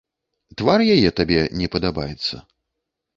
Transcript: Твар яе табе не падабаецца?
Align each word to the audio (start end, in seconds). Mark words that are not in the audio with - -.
Твар 0.61 0.83
яе 0.95 1.09
табе 1.19 1.37
не 1.59 1.67
падабаецца? 1.75 2.35